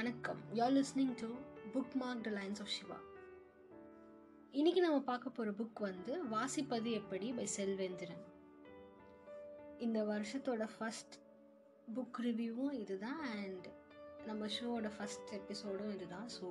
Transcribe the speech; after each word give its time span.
வணக்கம். 0.00 0.38
You're 0.56 0.74
listening 0.76 1.14
to 1.20 1.28
bookmark 2.00 2.22
the 2.26 2.30
lines 2.36 2.60
of 2.64 2.70
Shiva 2.74 2.96
இன்னைக்கு 4.58 4.80
நம்ம 4.84 4.98
பார்க்க 5.08 5.32
போகிற 5.36 5.50
புக் 5.58 5.80
வந்து 5.86 6.12
வாசிப்பது 6.34 6.90
எப்படி 7.00 7.26
பை 7.38 7.46
செல்வேந்திரன். 7.56 8.22
இந்த 9.86 9.98
வருஷத்தோட 10.12 10.66
ஃபஸ்ட் 10.74 11.16
புக் 11.96 12.20
ரிவ்யூவும் 12.26 12.76
இதுதான் 12.82 13.20
அண்ட் 13.34 13.66
நம்ம 14.28 14.48
ஷோவோட 14.56 14.90
ஃபஸ்ட் 14.96 15.34
எபிசோடும் 15.40 15.92
இதுதான். 15.96 16.28
So 16.36 16.46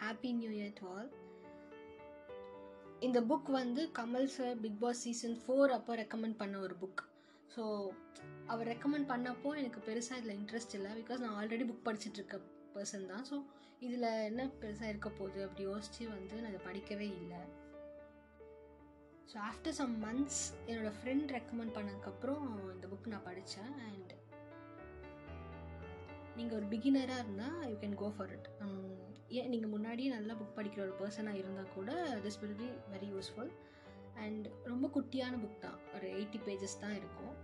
happy 0.00 0.32
new 0.40 0.52
year 0.58 0.76
to 0.80 0.86
all 0.96 1.10
இந்த 3.08 3.20
புக் 3.32 3.50
வந்து 3.60 3.84
Kamal 4.00 4.30
sir 4.36 4.54
Bigg 4.66 4.80
Boss 4.84 5.02
season 5.06 5.38
four 5.42 5.76
அப்போ 5.78 5.94
ரெக்கமெண்ட் 6.02 6.40
பண்ண 6.44 6.58
ஒரு 6.68 6.76
புக் 6.84 7.02
ஸோ 7.54 7.64
அவர் 8.52 8.70
ரெக்கமெண்ட் 8.72 9.10
பண்ணப்போ 9.12 9.50
எனக்கு 9.60 9.80
பெருசாக 9.88 10.20
இதில் 10.20 10.36
இன்ட்ரெஸ்ட் 10.40 10.76
இல்லை. 10.78 10.92
பிகாஸ் 11.00 11.22
நான் 11.24 11.36
ஆல்ரெடி 11.40 11.64
புக் 11.70 11.86
படிச்சுட்ருக்க 11.88 12.38
பர்சன் 12.76 13.10
தான். 13.12 13.24
ஸோ 13.30 13.36
இதில் 13.86 14.08
என்ன 14.30 14.42
பெருசாக 14.62 14.92
இருக்க 14.92 15.08
போகுது 15.18 15.40
அப்படி 15.46 15.64
யோசித்து 15.70 16.04
வந்து 16.16 16.36
நான் 16.42 16.52
இதை 16.52 16.62
படிக்கவே 16.68 17.08
இல்லை. 17.20 17.42
ஸோ 19.30 19.36
ஆஃப்டர் 19.50 19.76
சம் 19.80 19.94
மந்த்ஸ் 20.04 20.42
என்னோடய 20.68 20.94
ஃப்ரெண்ட் 20.98 21.30
ரெக்கமெண்ட் 21.36 21.74
பண்ணதுக்கப்புறம் 21.76 22.46
இந்த 22.74 22.86
புக் 22.92 23.12
நான் 23.14 23.28
படித்தேன் 23.28 23.74
அண்ட் 23.88 24.12
நீங்கள் 26.38 26.56
ஒரு 26.58 26.66
பிகினராக 26.72 27.22
இருந்தால் 27.24 27.60
you 27.70 27.76
can 27.84 28.00
go 28.02 28.08
for 28.16 28.32
it 28.36 28.48
ஏன் 29.40 29.50
நீங்கள் 29.52 29.72
முன்னாடியே 29.74 30.08
நல்லா 30.16 30.34
புக் 30.40 30.56
படிக்கிற 30.58 30.80
ஒரு 30.86 30.94
பர்சனாக 31.00 31.40
இருந்தால் 31.42 31.74
கூட 31.76 31.92
this 32.24 32.40
will 32.42 32.58
be 32.62 32.68
very 32.94 33.08
useful 33.14 33.52
and 34.24 34.46
ரொம்ப 34.70 34.86
குட்டியான 34.96 35.38
புக் 35.42 35.62
தான். 35.66 35.78
ஒரு 35.94 36.06
எயிட்டி 36.16 36.38
பேஜஸ் 36.46 36.80
தான் 36.82 36.96
இருக்கும். 37.00 37.34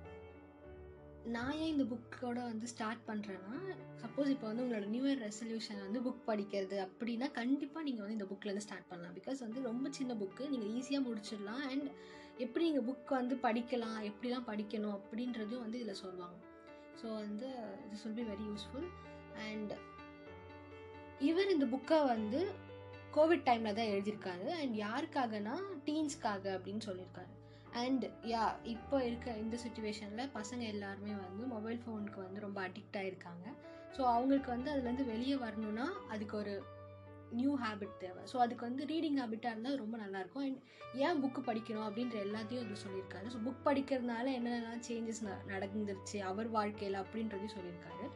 நான் 1.34 1.56
ஏன் 1.62 1.72
இந்த 1.72 1.84
புக்கோட 1.90 2.38
வந்து 2.50 2.66
ஸ்டார்ட் 2.72 3.00
பண்ணுறேன்னா 3.08 3.56
சப்போஸ் 4.02 4.30
இப்போ 4.34 4.46
வந்து 4.50 4.62
உங்களோட 4.64 4.86
நியூ 4.92 5.04
இயர் 5.08 5.22
ரெசல்யூஷன் 5.26 5.80
வந்து 5.86 6.00
புக் 6.06 6.22
படிக்கிறது 6.28 6.76
அப்படின்னா 6.84 7.26
கண்டிப்பாக 7.38 7.86
நீங்கள் 7.88 8.04
வந்து 8.04 8.16
இந்த 8.18 8.28
புக்கிலேருந்து 8.30 8.66
ஸ்டார்ட் 8.66 8.88
பண்ணலாம். 8.90 9.16
பிகாஸ் 9.18 9.40
வந்து 9.46 9.60
ரொம்ப 9.70 9.90
சின்ன 9.98 10.14
புக்கு 10.22 10.44
நீங்கள் 10.52 10.70
ஈஸியாக 10.78 11.06
முடிச்சிடலாம். 11.08 11.64
அண்ட் 11.72 11.88
எப்படி 12.44 12.64
நீங்கள் 12.68 12.86
புக் 12.88 13.12
வந்து 13.20 13.36
படிக்கலாம் 13.46 13.98
எப்படிலாம் 14.10 14.48
படிக்கணும் 14.50 14.96
அப்படின்றதும் 14.98 15.64
வந்து 15.64 15.80
இதில் 15.82 16.00
சொல்லுவாங்க. 16.04 16.38
ஸோ 17.00 17.08
வந்து 17.24 17.48
this 17.90 18.04
will 18.06 18.18
be 18.20 18.26
very 18.32 18.46
useful 18.52 18.88
and 19.48 19.74
இவர் 21.30 21.54
இந்த 21.56 21.68
புக்கை 21.74 21.98
வந்து 22.14 22.40
கோவிட் 23.16 23.46
டைமில் 23.48 23.76
தான் 23.80 23.92
எழுதியிருக்காரு. 23.94 24.48
அண்ட் 24.60 24.74
யாருக்காகனா 24.84 25.56
டீன்ஸ்க்காக 25.88 26.44
அப்படின்னு 26.56 26.84
சொல்லியிருக்காரு. 26.88 27.32
அண்ட் 27.80 28.04
யா 28.32 28.44
இப்போ 28.64 28.96
இருக்க 29.04 29.36
இந்த 29.36 29.56
சுச்சுவேஷனில் 29.64 30.32
பசங்க 30.38 30.62
எல்லாருமே 30.74 31.14
வந்து 31.26 31.44
மொபைல் 31.46 31.80
ஃபோனுக்கு 31.84 32.20
வந்து 32.26 32.40
ரொம்ப 32.40 32.60
அடிக்ட் 32.60 32.98
ஆகிருக்காங்க 33.02 33.46
ஸோ 33.96 34.02
அவங்களுக்கு 34.14 34.50
வந்து 34.50 34.70
அதுலேருந்து 34.72 35.04
வெளியே 35.04 35.36
வரணும்னா 35.36 35.86
அதுக்கு 36.08 36.36
ஒரு 36.36 36.54
நியூ 37.32 37.52
ஹேபிட் 37.56 37.96
தேவை. 37.98 38.22
ஸோ 38.32 38.36
அதுக்கு 38.36 38.64
வந்து 38.66 38.82
ரீடிங் 38.86 39.18
ஹேபிட்டாக 39.20 39.54
இருந்தால் 39.54 39.76
ரொம்ப 39.76 39.96
நல்லாயிருக்கும். 39.96 40.44
அண்ட் 40.46 40.60
ஏன் 41.06 41.20
புக்கு 41.22 41.40
படிக்கணும் 41.40 41.86
அப்படின்ற 41.88 42.16
எல்லாத்தையும் 42.26 42.62
வந்து 42.64 42.82
சொல்லியிருக்காரு. 42.84 43.26
ஸோ 43.26 43.38
புக் 43.46 43.66
படிக்கிறதுனால 43.66 44.26
என்னென்னலாம் 44.38 44.84
சேஞ்சஸ் 44.88 45.22
நடந்துருச்சு 45.52 46.18
அவர் 46.30 46.48
வாழ்க்கையில் 46.48 47.00
அப்படின்றதையும் 47.02 47.56
சொல்லியிருக்காரு. 47.56 48.06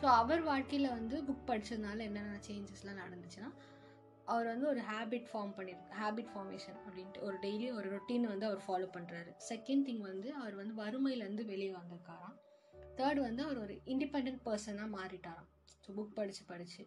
ஸோ 0.00 0.06
அவர் 0.20 0.42
வாழ்க்கையில் 0.42 0.88
வந்து 0.88 1.16
புக் 1.28 1.48
படித்ததுனால 1.50 1.98
என்னென்ன 2.08 2.40
சேஞ்சஸ்லாம் 2.48 3.02
நடந்துச்சுன்னா 3.04 3.50
அவர் 4.32 4.48
வந்து 4.52 4.66
ஒரு 4.72 4.80
ஹேபிட் 4.90 5.26
ஃபார்ம் 5.30 5.52
பண்ணியிருக்கு 5.58 5.96
ஹேபிட் 6.00 6.30
ஃபார்மேஷன் 6.32 6.78
அப்படின்ட்டு. 6.86 7.22
ஒரு 7.26 7.36
டெய்லி 7.44 7.66
ஒரு 7.78 7.88
ரொட்டீன் 7.94 8.26
வந்து 8.32 8.46
அவர் 8.48 8.62
ஃபாலோ 8.66 8.88
பண்ணுறாரு 8.96 9.30
செகண்ட் 9.48 9.84
திங் 9.88 10.02
வந்து 10.10 10.28
அவர் 10.42 10.54
வந்து 10.60 10.74
வறுமையிலேருந்து 10.82 11.44
வெளியே 11.52 11.72
வந்திருக்காராம். 11.78 12.36
தேர்ட் 12.98 13.20
வந்து 13.26 13.42
அவர் 13.46 13.58
ஒரு 13.58 13.74
இண்டிபெண்ட் 13.92 14.40
பர்சனாக 14.46 14.94
மாறிட்டாராம். 14.98 15.50
ஸோ 15.84 15.90
புக் 15.98 16.16
படித்து 16.18 16.44
படித்து 16.52 16.82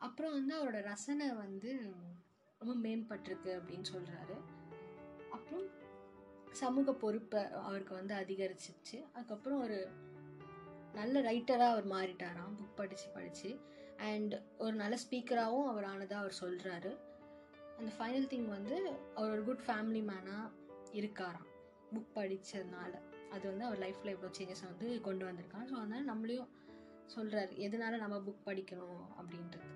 அப்புறம் 0.00 0.34
வந்து 0.38 0.52
அவரோட 0.58 0.78
ரசனை 0.82 1.28
வந்து 1.44 1.70
ரொம்ப 2.60 2.72
மேம்பட்டிருக்கு 2.84 3.50
அப்படின்னு 3.58 3.86
சொல்கிறாரு 3.94 4.36
அப்புறம் 5.36 5.66
சமூக 6.60 6.92
பொறுப்பை 7.02 7.40
அவருக்கு 7.68 7.94
வந்து 7.94 8.14
அதிகரிச்சிச்சு 8.14 8.98
அதுக்கப்புறம் 9.12 9.62
ஒரு 9.62 9.78
நல்ல 10.92 11.20
ரைட்டராக 11.28 11.74
அவர் 11.74 11.88
மாறிட்டாராம். 11.96 12.54
புக் 12.58 12.78
படித்து 12.80 13.08
படித்து 13.16 13.50
அண்ட் 13.98 14.34
ஒரு 14.58 14.74
நல்ல 14.74 14.98
ஸ்பீக்கராகவும் 15.04 15.68
அவர் 15.68 15.84
ஆனதாக 15.84 16.22
அவர் 16.22 16.40
சொல்கிறாரு 16.40 16.96
அந்த 17.78 17.90
ஃபைனல் 17.98 18.28
திங் 18.30 18.48
வந்து 18.48 18.76
அவர் 19.14 19.30
ஒரு 19.30 19.44
குட் 19.44 19.64
ஃபேமிலி 19.66 20.02
மேனாக 20.10 20.52
இருக்காராம். 20.92 21.48
புக் 21.94 22.14
படித்ததுனால 22.14 22.92
அது 23.30 23.48
வந்து 23.48 23.64
அவர் 23.64 23.78
லைஃப்பில் 23.78 24.14
எவ்வளோ 24.14 24.30
சேஞ்சஸ் 24.38 24.64
வந்து 24.64 25.00
கொண்டு 25.00 25.24
வந்திருக்காங்க 25.26 25.66
ஸோ 25.70 25.74
அதனால் 25.74 26.08
நம்மளையும் 26.10 26.48
சொல்கிறாரு 27.16 27.52
எதனால 27.66 27.98
நம்ம 27.98 28.16
புக் 28.18 28.46
படிக்கணும்? 28.46 29.02
அப்படின்றது. 29.18 29.68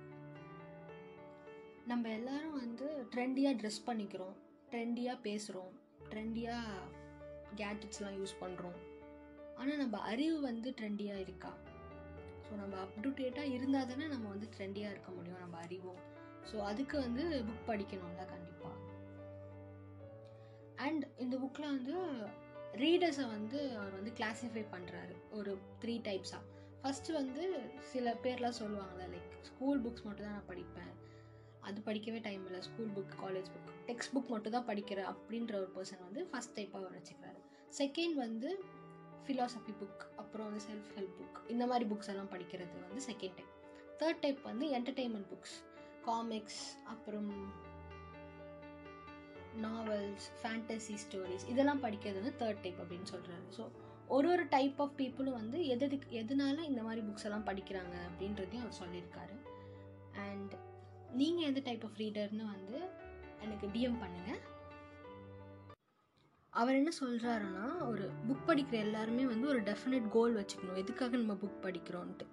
நம்ம 1.87 2.09
எல்லாரும் 2.09 2.53
வந்து 2.53 3.06
ட்ரெண்டியாக 3.15 3.59
ட்ரெஸ் 3.60 3.87
பண்ணிக்கிறோம். 3.87 4.34
ட்ரெண்டியாக 4.71 5.19
பேசுகிறோம் 5.22 5.72
ட்ரெண்டியாக 6.10 6.89
கேட்ஜெட்ஸ்லாம் 7.56 8.19
யூஸ் 8.19 8.41
பண்ணுறோம் 8.41 8.78
ஆனால் 9.56 9.77
நம்ம 9.77 9.99
அறிவு 9.99 10.41
வந்து 10.41 10.75
ட்ரெண்டியாக 10.81 11.19
இருக்கா? 11.19 11.53
ஸோ 12.53 12.57
நம்ம 12.57 12.79
அப் 12.81 12.97
டு 13.05 13.11
டேட்டாக 13.19 13.53
இருந்தால் 13.57 13.87
தானே 13.91 14.07
நம்ம 14.07 14.27
வந்து 14.29 14.47
ட்ரெண்டியாக 14.55 14.93
இருக்க 14.95 15.11
முடியும். 15.11 15.39
நம்ம 15.39 15.59
அறிவோம். 15.59 16.01
ஸோ 16.51 16.57
அதுக்கு 16.71 16.97
வந்து 17.01 17.23
புக் 17.49 17.69
படிக்கணும்ல 17.69 18.25
கண்டிப்பாக 18.33 18.75
அண்ட் 20.87 21.05
இந்த 21.19 21.35
புக்கில் 21.37 21.69
வந்து 21.75 21.95
ரீடர்ஸை 22.83 23.27
வந்து 23.29 23.59
அவர் 23.77 23.97
வந்து 23.99 24.13
கிளாஸிஃபை 24.19 24.65
பண்ணுறாரு 24.75 25.15
ஒரு 25.39 25.55
த்ரீ 25.85 25.95
டைப்ஸாக 26.09 26.43
ஃபஸ்ட்டு 26.83 27.17
வந்து 27.21 27.43
சில 27.93 28.15
பேர்லாம் 28.27 28.59
சொல்லுவாங்கள்ல 28.61 29.07
லைக் 29.15 29.33
ஸ்கூல் 29.51 29.81
புக்ஸ் 29.87 30.07
மட்டும் 30.09 30.27
தான் 30.27 30.37
நான் 30.39 30.51
படிப்பேன். 30.53 30.93
அது 31.61 31.81
படிக்கவே 31.89 32.21
டைம் 32.29 32.45
இல்லை. 32.47 32.63
School 32.69 32.93
book 32.99 33.17
college 33.25 33.51
book 33.55 33.73
textbook 34.15 34.33
மட்டும் 34.34 34.57
தான் 34.59 34.69
படிக்கிறேன் 34.71 35.11
அப்படின்ற 35.15 35.55
ஒரு 35.63 35.71
பர்சன் 35.79 36.07
வந்து 36.09 36.29
ஃபஸ்ட் 36.33 36.57
டைப்பாக 36.59 36.83
அவர் 36.84 36.97
வச்சுக்கிறாரு. 37.01 37.43
செகண்ட் 37.81 38.17
வந்து 38.27 38.51
ஃபிலாசபி 39.27 39.72
புக் 39.81 40.03
அப்புறம் 40.16 40.47
வந்து 40.47 40.65
செல்ஃப் 40.69 40.91
ஹெல்ப் 40.97 41.16
புக் 41.19 41.38
இந்த 41.49 41.66
மாதிரி 41.66 41.84
புக்ஸ் 41.88 42.09
எல்லாம் 42.09 42.31
படிக்கிறது 42.31 42.88
வந்து 42.88 43.05
செகண்ட் 43.06 43.37
டைப் 43.37 43.53
தேர்ட் 44.00 44.21
டைப் 44.21 44.41
வந்து 44.43 44.66
என்டர்டெயின்மெண்ட் 44.69 45.28
புக்ஸ் 45.31 45.56
காமிக்ஸ் 46.05 46.62
அப்புறம் 46.84 47.31
நாவல்ஸ் 49.60 50.43
ஃபேண்டசி 50.43 50.94
ஸ்டோரிஸ் 50.94 51.49
இதெல்லாம் 51.49 51.83
படிக்கிறது 51.83 52.21
வந்து 52.21 52.37
தேர்ட் 52.38 52.62
டைப் 52.62 52.81
அப்படின்னு 52.81 53.09
சொல்கிறாரு 53.12 53.47
ஸோ 53.56 53.65
ஒரு 54.09 54.28
ஒரு 54.28 54.49
டைப் 54.49 54.83
ஆஃப் 54.83 54.97
பீப்புளும் 54.99 55.39
வந்து 55.39 55.66
எதுக்கு 55.66 56.09
எதனால 56.10 56.56
இந்த 56.62 56.83
மாதிரி 56.83 57.00
புக்ஸ் 57.00 57.25
எல்லாம் 57.25 57.47
படிக்கிறாங்க 57.47 57.94
அப்படின்றதையும் 58.09 58.60
அவர் 58.60 58.81
சொல்லியிருக்காரு. 58.83 59.34
அண்ட் 60.21 60.54
நீங்கள் 61.12 61.44
எந்த 61.44 61.60
டைப் 61.60 61.84
ஆஃப் 61.84 61.99
ரீடர்னு 61.99 62.44
வந்து 62.44 62.78
எனக்கு 63.41 63.66
டிஎம் 63.69 64.00
பண்ணுங்கள் 64.03 64.41
அவர் 66.61 66.79
என்ன 66.79 66.91
சொல்கிறாருன்னா 67.01 67.67
ஒரு 67.91 68.05
புக் 68.29 68.47
படிக்கிற 68.49 68.77
எல்லாருமே 68.87 69.25
வந்து 69.27 69.47
ஒரு 69.49 69.61
டெஃபினட் 69.63 70.09
கோல் 70.09 70.35
வச்சுக்கணும். 70.39 70.81
எதுக்காக 70.83 71.17
நம்ம 71.17 71.35
புக் 71.43 71.63
படிக்கிறோன்ட்டு. 71.67 72.27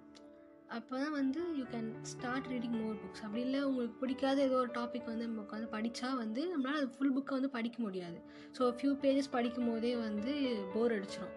அப்போ 0.76 0.94
தான் 0.98 1.14
வந்து 1.20 1.40
you 1.58 1.64
can 1.72 1.88
start 2.02 2.48
reading 2.52 2.76
more 2.80 2.98
books 3.02 3.22
அப்படி 3.26 3.40
இல்லை 3.40 3.60
உங்களுக்கு 3.60 3.96
பிடிக்காத 4.00 4.38
ஏதோ 4.42 4.56
ஒரு 4.56 4.70
டாபிக் 4.76 5.08
வந்து 5.12 5.26
நம்ம 5.26 5.42
உட்காந்து 5.42 5.68
படித்தா 5.76 6.08
வந்து 6.14 6.42
நம்மளால் 6.52 6.78
அது 6.80 6.90
ஃபுல் 6.96 7.14
புக்கை 7.16 7.32
வந்து 7.38 7.50
படிக்க 7.56 7.78
முடியாது. 7.82 8.18
ஸோ 8.58 8.68
ஃபியூ 8.76 8.92
பேஜஸ் 9.04 9.30
படிக்கும் 9.30 9.68
போதே 9.70 9.96
வந்து 9.96 10.34
போர் 10.74 10.94
அடிச்சிடும் 10.98 11.34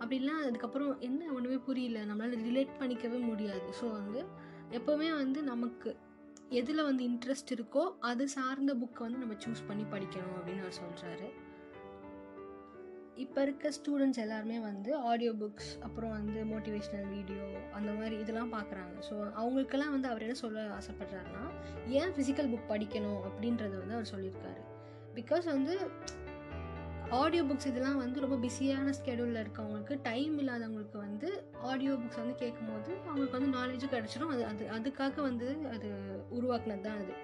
அப்படிலாம் 0.00 0.42
அதுக்கப்புறம் 0.46 1.00
என்ன 1.00 1.30
ஒன்றுமே 1.32 1.58
புரியல. 1.68 2.00
நம்மளால் 2.04 2.44
ரிலேட் 2.48 2.74
பண்ணிக்கவே 2.80 3.20
முடியாது. 3.30 3.68
ஸோ 3.80 3.86
வந்து 3.92 4.22
எப்போவுமே 4.70 5.10
வந்து 5.22 5.42
நமக்கு 5.42 5.90
எதில் 6.60 6.82
வந்து 6.82 7.02
இன்ட்ரெஸ்ட் 7.10 7.54
இருக்கோ 7.56 7.84
அது 8.00 8.24
சார்ந்த 8.28 8.72
புக்கை 8.74 9.02
வந்து 9.06 9.18
நம்ம 9.18 9.36
சூஸ் 9.44 9.68
பண்ணி 9.68 9.84
படிக்கணும் 9.94 10.36
அப்படின்னு 10.38 10.64
அவர் 10.66 10.80
சொல்கிறாரு 10.82 11.28
இப்போ 13.16 13.42
இருக்க 13.42 13.70
ஸ்டூடெண்ட்ஸ் 13.70 14.20
எல்லாருமே 14.20 14.60
வந்து 14.60 14.96
ஆடியோ 14.96 15.32
புக்ஸ் 15.32 15.78
அப்புறம் 15.80 16.10
வந்து 16.10 16.44
மோட்டிவேஷ்னல் 16.44 17.08
வீடியோ 17.08 17.44
அந்த 17.72 17.92
மாதிரி 17.92 18.18
இதெல்லாம் 18.18 18.52
பார்க்குறாங்க 18.52 18.94
ஸோ 19.10 19.32
அவங்களுக்கெல்லாம் 19.34 19.90
வந்து 19.90 20.08
அவர் 20.08 20.22
என்ன 20.22 20.34
சொல்ல 20.34 20.60
ஆசைப்படுறாருன்னா 20.60 21.44
ஏன் 21.88 22.12
ஃபிசிக்கல் 22.12 22.50
புக் 22.52 22.70
படிக்கணும் 22.70 23.22
அப்படின்றத 23.22 23.78
வந்து 23.78 23.94
அவர் 23.94 24.12
சொல்லியிருக்காரு. 24.14 24.62
பிகாஸ் 25.14 25.44
வந்து 25.44 25.90
ஆடியோ 27.10 27.42
புக்ஸ் 27.42 27.66
இதெல்லாம் 27.66 27.96
வந்து 27.96 28.20
ரொம்ப 28.20 28.36
பிஸியான 28.36 28.90
ஸ்கெடியூலில் 28.90 29.42
இருக்கவங்களுக்கு 29.44 29.98
டைம் 30.02 30.38
இல்லாதவங்களுக்கு 30.38 30.98
வந்து 30.98 31.44
ஆடியோ 31.62 31.92
புக்ஸ் 31.92 32.16
வந்து 32.16 32.34
கேட்கும் 32.34 32.70
போது 32.72 32.98
அவங்களுக்கு 33.06 33.38
வந்து 33.40 33.58
நாலேஜும் 33.58 33.94
கிடச்சிடும் 33.94 34.28
அது 34.28 34.44
அது 34.44 34.64
அதுக்காக 34.78 35.20
வந்து 35.20 35.58
அது 35.72 35.90
உருவாக்குனது 36.30 36.80
தான் 36.80 36.98
அது 36.98 37.14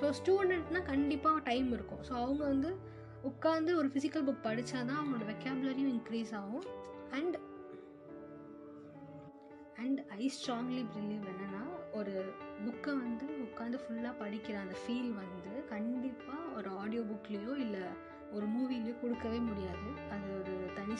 ஸோ 0.00 0.12
ஸ்டூடெண்ட்னா 0.22 0.82
கண்டிப்பாக 0.82 1.40
டைம் 1.44 1.72
இருக்கும். 1.72 2.02
ஸோ 2.08 2.12
அவங்க 2.12 2.44
வந்து 2.44 2.78
உட்காந்து 3.24 3.70
ஒரு 3.74 3.88
ஃபிசிக்கல் 3.88 4.26
புக் 4.28 4.46
படித்தா 4.46 4.78
தான் 4.88 4.98
அவங்களோட 5.00 5.24
வெக்காபுலரியும் 5.32 5.92
இன்க்ரீஸ் 5.96 6.32
ஆகும். 6.40 6.66
And 7.10 7.36
and 9.84 10.00
I 10.16 10.32
strongly 10.36 10.84
believe 10.94 11.24
என்னென்னா 11.32 11.62
ஒரு 11.92 12.14
புக்கை 12.64 12.92
வந்து 13.04 13.26
உட்காந்து 13.46 13.78
ஃபுல்லாக 13.82 14.14
படிக்கிற 14.22 14.56
அந்த 14.64 14.76
ஃபீல் 14.82 15.12
வந்து 15.14 15.64
கண்டிப்பாக 15.68 16.54
ஒரு 16.56 16.70
ஆடியோ 16.70 17.02
புக்லேயோ 17.10 17.56
இல்லை 17.56 17.84
ஒரு 18.32 18.46
மூவிலையோ 18.46 19.00
கொடுக்கவே 19.00 19.38
முடியாது. 19.38 19.90
அது 20.14 20.26
ஒரு 20.38 20.54
தனி 20.74 20.96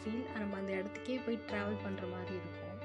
ஃபீல் 0.00 0.24
நம்ம 0.38 0.56
அந்த 0.56 0.72
இடத்துக்கே 0.72 1.20
போய் 1.26 1.38
ட்ராவல் 1.52 1.80
பண்ணுற 1.84 2.04
மாதிரி 2.12 2.34
இருக்கும். 2.40 2.76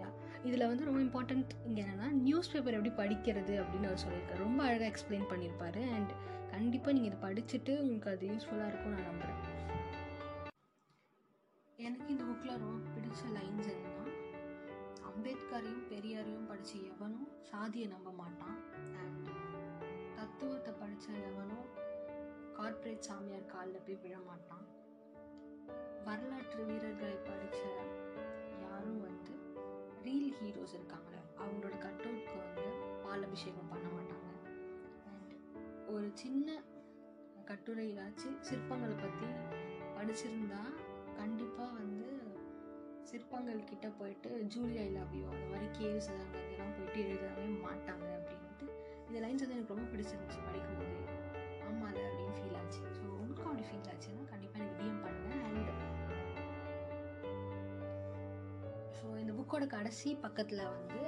யா 0.00 0.08
இதில் 0.42 0.66
வந்து 0.66 0.84
ரொம்ப 0.84 1.00
இம்பார்ட்டண்ட் 1.06 1.50
இங்கே 1.66 1.82
என்னென்னா 1.82 2.10
நியூஸ் 2.10 2.52
பேப்பர் 2.52 2.76
எப்படி 2.78 2.92
படிக்கிறது 3.02 3.54
அப்படின்னு 3.62 3.88
அவர் 3.90 4.04
சொல்லியிருக்காரு. 4.04 4.38
ரொம்ப 4.38 4.62
அழகாக 4.64 4.90
எக்ஸ்பிளைன் 4.92 5.30
பண்ணியிருப்பாரு. 5.32 5.90
அண்ட் 5.96 6.12
கண்டிப்பாக 6.52 6.94
நீங்கள் 6.96 7.10
இதை 7.10 7.20
படிச்சுட்டு 7.26 7.72
உங்களுக்கு 7.82 8.12
அது 8.12 8.30
யூஸ்ஃபுல்லாக 8.32 8.70
இருக்கும் 8.70 8.94
நான் 8.94 9.08
நம்புகிறேன் 9.10 9.38
எனக்கு 11.78 12.08
இந்த 12.14 12.24
புக்கில் 12.30 12.62
ரொம்ப 12.64 12.88
பிடிச்ச 12.96 13.22
லைன்ஸ் 13.36 13.70
என்னன்னா 13.74 14.06
அம்பேத்கரையும் 15.10 15.86
பெரியாரையும் 15.92 16.48
படித்த 16.50 16.72
எவனும் 16.90 17.28
சாதியை 17.50 17.86
நம்ப 17.94 18.10
மாட்டான். 18.20 18.58
அண்ட் 19.02 19.30
தத்துவத்தை 20.18 20.72
படித்த 20.80 21.06
எவனும் 21.30 21.66
கார்ப்பரேட் 22.58 23.06
சாமியார் 23.08 23.50
காலில் 23.54 23.84
போய் 23.86 24.00
விழ 24.04 24.14
மாட்டான். 24.28 24.64
வரலாற்று 26.06 26.62
வீரர்களை 26.70 27.16
படித்த 27.28 27.60
யாரும் 28.64 29.00
வந்து 29.06 29.34
ரீல் 30.06 30.32
ஹீரோஸ் 30.40 30.76
இருக்காங்களே 30.78 31.20
அவங்களோட 31.42 31.76
கட் 31.86 32.04
அவுட்க்கு 32.08 32.36
வந்து 32.44 32.66
பால் 33.04 33.26
அபிஷேகம் 33.28 33.70
பண்ண 33.72 33.86
மாட்டாங்க. 33.96 34.19
ஒரு 35.94 36.10
சின்ன 36.14 36.48
கட்டுரையிலாச்சு. 37.48 38.28
சிற்பங்களை 38.48 38.96
பற்றி 39.00 39.28
படிச்சிருந்தா 39.96 40.62
கண்டிப்பாக 41.18 41.76
வந்து 41.78 42.08
சிற்பங்கள் 43.10 43.68
கிட்ட 43.70 43.88
போயிட்டு 43.88 44.30
ஜூலியா 44.54 44.82
ஐ 44.82 44.90
அந்த 45.32 45.46
மாதிரி 45.52 45.68
கேவ்ஸ் 45.78 46.10
அங்கெல்லாம் 46.12 46.74
போயிட்டு 46.76 47.00
எழுதவே 47.04 47.46
மாட்டாங்க 47.66 48.06
அப்படின்ட்டு. 48.18 48.66
இந்த 49.06 49.18
லைன்ஸ் 49.24 49.42
வந்து 49.44 49.56
எனக்கு 49.56 49.74
ரொம்ப 49.74 49.86
பிடிச்சிருந்துச்சு 49.92 50.40
படிக்கும்போது. 50.46 50.96
ஆமாம் 51.66 51.88
அப்படின்னு 52.08 52.36
ஃபீல் 52.38 52.58
ஆச்சு. 52.60 52.82
ஸோ 52.98 53.02
உங்களுக்கும் 53.16 53.50
அப்படி 53.50 53.66
ஃபீல் 53.70 53.90
ஆச்சுன்னா 53.94 54.24
கண்டிப்பாக 54.32 54.62
எனக்கு 54.62 54.78
டிஎம் 54.82 55.02
பண்ணேன் 55.06 55.42
அண்ட் 55.48 55.70
ஸோ 58.98 59.18
இந்த 59.18 59.32
புக்கோட 59.38 59.66
கடைசி 59.66 60.14
பக்கத்தில் 60.14 60.70
வந்து 60.76 61.00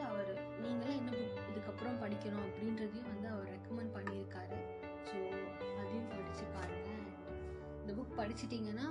படிச்சிட்டிங்கன்னா 8.23 8.89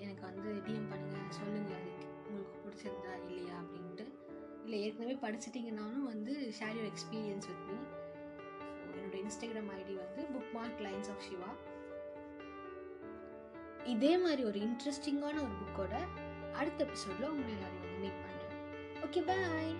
எனக்கு 0.00 0.22
வந்து 0.26 0.50
டிஎம் 0.66 0.90
பண்ணுங்கள் 0.90 1.36
சொல்லுங்கள் 1.38 1.86
உங்களுக்கு 2.26 2.58
பிடிச்சிருந்தா 2.64 3.14
இல்லையா 3.22 3.56
அப்படின்ட்டு. 3.62 4.04
இல்லை 4.64 4.78
ஏற்கனவே 4.84 5.16
படிச்சிட்டிங்கனாலும் 5.24 6.06
வந்து 6.06 6.32
share 6.58 6.76
your 6.76 6.90
experience 6.90 7.48
with 7.50 7.64
me 7.68 7.76
என்னோட 8.92 9.16
இன்ஸ்டாகிராம் 9.22 9.70
ஐடி 9.76 9.94
வந்து 10.00 10.22
book 10.34 10.52
mark 10.54 10.82
lines 10.86 11.10
of 11.10 11.24
Siva 11.26 11.50
இதே 13.86 14.12
மாதிரி 14.18 14.42
ஒரு 14.44 14.58
இன்ட்ரெஸ்டிங்கான 14.60 15.36
ஒரு 15.40 15.54
புக்கோட 15.60 15.94
அடுத்த 16.54 16.80
எபிசோடில் 16.84 17.30
உங்களை 17.30 17.52
எல்லாரையும் 17.54 17.84
வந்து 17.84 18.00
மீட் 18.02 18.20
பண்ணுறேன் 18.22 18.56
ஓகே 19.06 19.20
பாய் 19.28 19.72